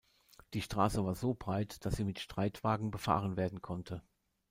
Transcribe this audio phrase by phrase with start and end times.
[0.55, 4.01] Die Straße war so breit, dass sie mit Streitwagen befahren werden konnte.